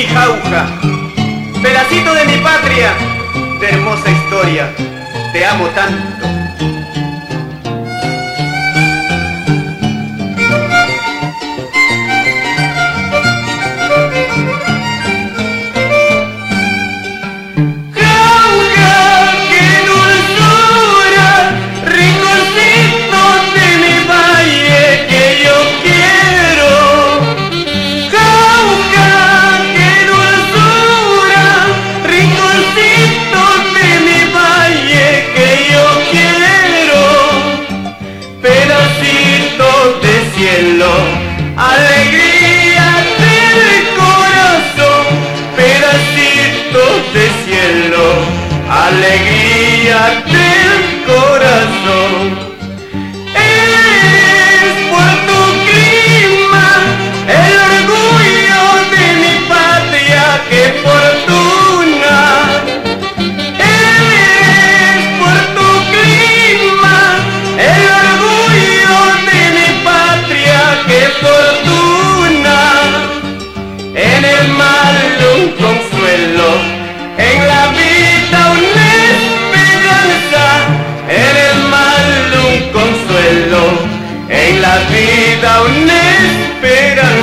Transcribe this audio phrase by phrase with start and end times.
[0.00, 0.66] mi jauja.
[1.62, 2.94] Pedacito de mi patria,
[3.60, 4.72] de hermosa historia,
[5.32, 6.39] te amo tanto.
[41.56, 42.88] alegría
[43.22, 45.06] del corazón,
[45.56, 48.04] pedacitos de cielo,
[48.68, 50.22] alegría
[75.36, 76.48] un consuelo.
[77.18, 80.44] En la vida una esperanza,
[81.08, 82.10] en el mal
[82.48, 83.62] un consuelo.
[84.28, 87.19] En la vida una esperanza.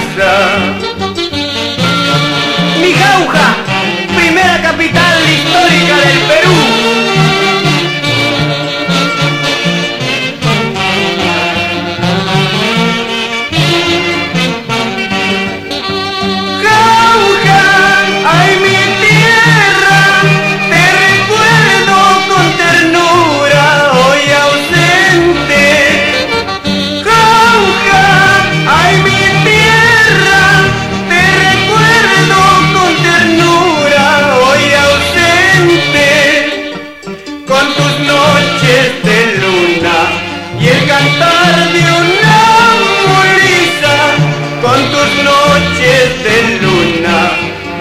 [45.48, 47.32] noches de luna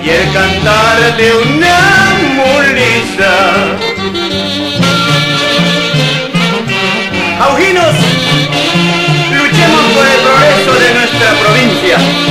[0.03, 1.79] y el cantar de una
[2.39, 3.35] mulita.
[7.41, 7.95] Auginos,
[9.39, 12.26] luchemos por el progreso de nuestra provincia.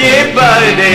[0.00, 0.94] के पर्दे